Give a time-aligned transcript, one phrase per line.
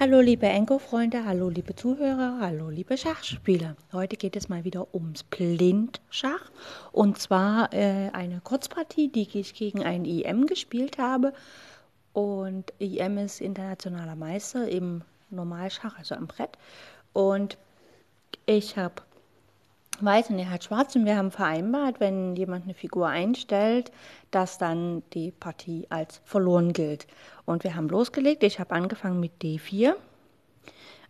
[0.00, 3.74] Hallo liebe Enko-Freunde, hallo liebe Zuhörer, hallo liebe Schachspieler.
[3.92, 6.52] Heute geht es mal wieder ums Blindschach
[6.92, 11.32] und zwar äh, eine Kurzpartie, die ich gegen einen IM gespielt habe.
[12.12, 16.56] Und IM ist internationaler Meister im Normalschach, also am Brett.
[17.12, 17.58] Und
[18.46, 19.02] ich habe
[20.04, 23.90] weiß und er hat schwarz und wir haben vereinbart, wenn jemand eine Figur einstellt,
[24.30, 27.06] dass dann die Partie als verloren gilt.
[27.44, 28.42] Und wir haben losgelegt.
[28.42, 29.94] Ich habe angefangen mit D4.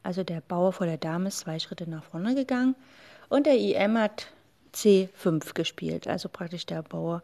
[0.02, 2.74] Also der Bauer vor der Dame ist zwei Schritte nach vorne gegangen.
[3.28, 4.28] Und der IM hat
[4.74, 6.06] C5 gespielt.
[6.06, 7.22] Also praktisch der Bauer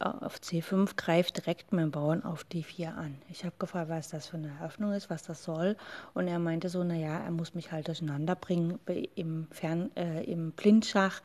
[0.00, 3.16] auf C5 greift direkt mein Bauern auf D4 an.
[3.28, 5.76] Ich habe gefragt, was das für eine Eröffnung ist, was das soll.
[6.14, 8.78] Und er meinte so, naja, er muss mich halt durcheinander bringen
[9.14, 11.20] im, Fern, äh, im Blindschach,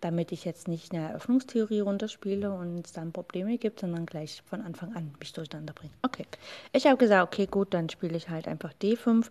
[0.00, 4.62] damit ich jetzt nicht eine Eröffnungstheorie runterspiele und es dann Probleme gibt, sondern gleich von
[4.62, 5.94] Anfang an mich durcheinander bringen.
[6.02, 6.24] Okay.
[6.72, 9.26] Ich habe gesagt, okay, gut, dann spiele ich halt einfach D5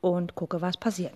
[0.00, 1.14] und gucke, was passiert.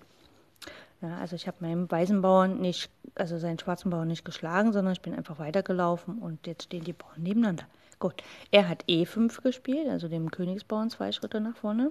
[1.01, 4.93] Ja, also ich habe meinen weißen Bauern nicht, also seinen schwarzen Bauern nicht geschlagen, sondern
[4.93, 7.67] ich bin einfach weitergelaufen und jetzt stehen die Bauern nebeneinander.
[8.01, 11.91] Gut, er hat E5 gespielt, also dem Königsbauern zwei Schritte nach vorne.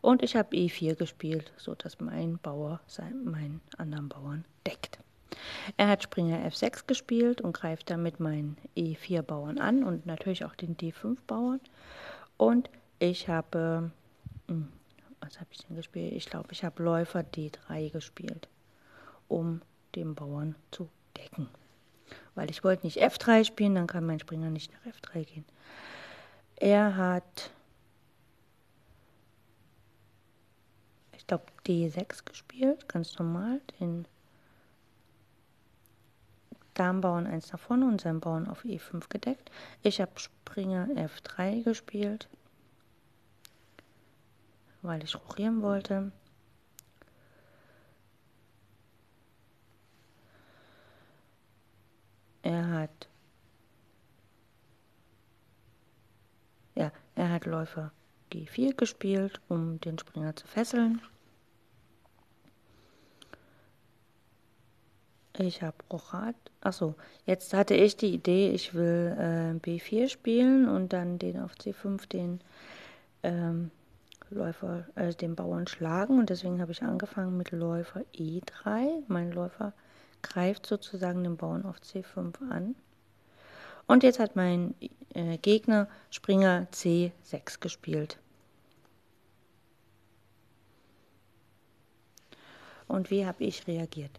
[0.00, 4.98] Und ich habe E4 gespielt, sodass mein Bauer sein, meinen anderen Bauern deckt.
[5.76, 10.54] Er hat Springer F6 gespielt und greift damit meinen E4 Bauern an und natürlich auch
[10.54, 11.60] den D5 Bauern.
[12.36, 13.90] Und ich habe
[14.48, 14.68] hm,
[15.26, 16.12] was habe ich denn gespielt?
[16.12, 18.48] Ich glaube, ich habe Läufer D3 gespielt,
[19.28, 19.60] um
[19.94, 21.48] den Bauern zu decken.
[22.34, 25.44] Weil ich wollte nicht F3 spielen, dann kann mein Springer nicht nach F3 gehen.
[26.56, 27.50] Er hat,
[31.16, 34.06] ich glaube, D6 gespielt, ganz normal, den
[36.74, 39.50] Damenbauern 1 nach vorne und seinen Bauern auf E5 gedeckt.
[39.82, 42.28] Ich habe Springer F3 gespielt
[44.86, 46.12] weil ich rochieren wollte.
[52.42, 53.08] Er hat
[56.76, 57.92] ja, er hat Läufer
[58.32, 61.00] G4 gespielt, um den Springer zu fesseln.
[65.38, 66.34] Ich habe Rochat.
[66.60, 66.94] Achso,
[67.26, 72.08] jetzt hatte ich die Idee, ich will äh, B4 spielen und dann den auf C5
[72.08, 72.40] den
[73.22, 73.70] ähm,
[74.30, 79.02] Läufer, äh, den Bauern schlagen und deswegen habe ich angefangen mit Läufer E3.
[79.08, 79.72] Mein Läufer
[80.22, 82.74] greift sozusagen den Bauern auf C5 an.
[83.86, 84.74] Und jetzt hat mein
[85.14, 88.18] äh, Gegner Springer C6 gespielt.
[92.88, 94.18] Und wie habe ich reagiert?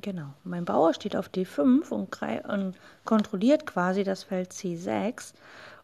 [0.00, 0.34] Genau.
[0.44, 5.32] Mein Bauer steht auf D5 und, und kontrolliert quasi das Feld C6.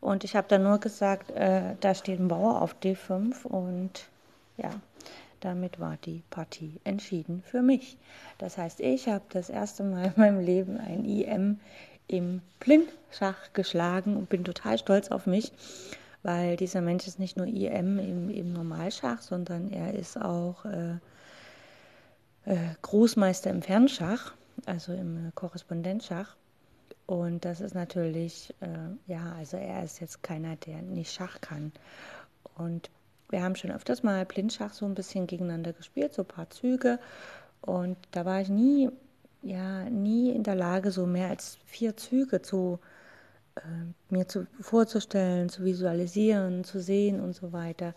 [0.00, 4.08] Und ich habe dann nur gesagt, äh, da steht ein Bauer auf D5 und
[4.56, 4.70] ja,
[5.40, 7.96] damit war die Partie entschieden für mich.
[8.38, 11.58] Das heißt, ich habe das erste Mal in meinem Leben ein IM
[12.06, 15.52] im Blindschach geschlagen und bin total stolz auf mich,
[16.22, 20.98] weil dieser Mensch ist nicht nur IM im, im Normalschach, sondern er ist auch äh,
[22.82, 24.34] Großmeister im Fernschach,
[24.66, 26.36] also im äh, Korrespondenzschach.
[27.06, 31.72] Und das ist natürlich, äh, ja, also er ist jetzt keiner, der nicht Schach kann.
[32.56, 32.90] Und
[33.30, 36.98] wir haben schon öfters mal Blindschach so ein bisschen gegeneinander gespielt, so ein paar Züge.
[37.60, 38.90] Und da war ich nie,
[39.42, 42.78] ja, nie in der Lage, so mehr als vier Züge zu
[43.56, 43.60] äh,
[44.08, 47.94] mir zu, vorzustellen, zu visualisieren, zu sehen und so weiter.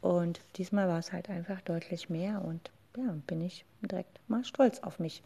[0.00, 4.80] Und diesmal war es halt einfach deutlich mehr und ja, bin ich direkt mal stolz
[4.80, 5.22] auf mich,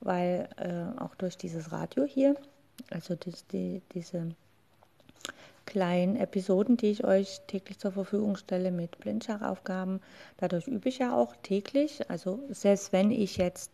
[0.00, 2.36] weil äh, auch durch dieses Radio hier,
[2.90, 4.34] also die, die, diese
[5.66, 10.00] kleinen Episoden, die ich euch täglich zur Verfügung stelle mit Blindschachaufgaben,
[10.36, 12.10] dadurch übe ich ja auch täglich.
[12.10, 13.72] Also selbst wenn ich jetzt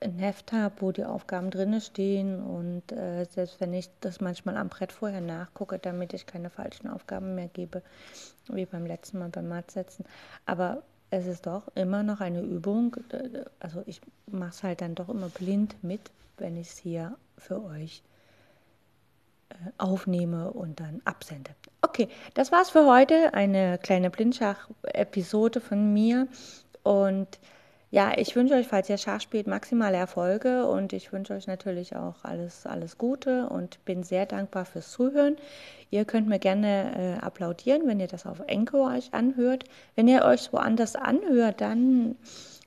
[0.00, 4.56] ein Heft habe, wo die Aufgaben drinne stehen und äh, selbst wenn ich das manchmal
[4.56, 7.82] am Brett vorher nachgucke, damit ich keine falschen Aufgaben mehr gebe,
[8.48, 10.04] wie beim letzten Mal beim Mattsetzen.
[10.46, 10.82] Aber
[11.16, 12.96] es ist doch immer noch eine Übung.
[13.58, 16.00] Also ich mache es halt dann doch immer blind mit,
[16.36, 18.02] wenn ich es hier für euch
[19.48, 21.50] äh, aufnehme und dann absende.
[21.80, 23.32] Okay, das war's für heute.
[23.32, 26.28] Eine kleine Blindschach-Episode von mir.
[26.82, 27.38] Und
[27.90, 31.94] ja, ich wünsche euch, falls ihr Schach spielt, maximale Erfolge und ich wünsche euch natürlich
[31.94, 35.36] auch alles, alles Gute und bin sehr dankbar fürs Zuhören.
[35.90, 39.64] Ihr könnt mir gerne äh, applaudieren, wenn ihr das auf Enko euch anhört.
[39.94, 42.16] Wenn ihr euch woanders anhört, dann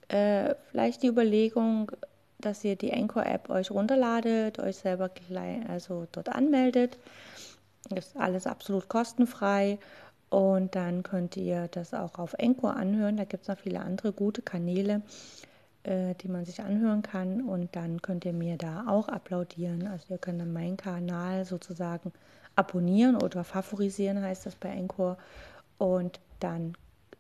[0.07, 1.91] äh, vielleicht die Überlegung,
[2.39, 6.97] dass ihr die Anchor-App euch runterladet, euch selber klein, also dort anmeldet.
[7.89, 9.79] Das ist alles absolut kostenfrei.
[10.29, 13.17] Und dann könnt ihr das auch auf Anchor anhören.
[13.17, 15.01] Da gibt es noch viele andere gute Kanäle,
[15.83, 17.41] äh, die man sich anhören kann.
[17.41, 19.87] Und dann könnt ihr mir da auch applaudieren.
[19.87, 22.13] Also ihr könnt dann meinen Kanal sozusagen
[22.55, 25.17] abonnieren oder favorisieren, heißt das bei Anchor.
[25.77, 26.73] Und dann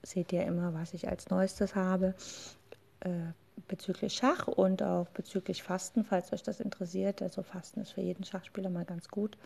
[0.03, 2.13] seht ihr immer, was ich als Neuestes habe.
[2.99, 3.33] Äh,
[3.67, 7.21] bezüglich Schach und auch bezüglich Fasten, falls euch das interessiert.
[7.21, 9.37] Also Fasten ist für jeden Schachspieler mal ganz gut.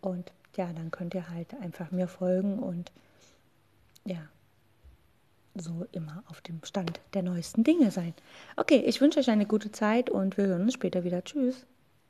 [0.00, 2.92] Und ja, dann könnt ihr halt einfach mir folgen und
[4.04, 4.28] ja,
[5.54, 8.14] so immer auf dem Stand der neuesten Dinge sein.
[8.56, 11.22] Okay, ich wünsche euch eine gute Zeit und wir hören uns später wieder.
[11.22, 11.66] Tschüss.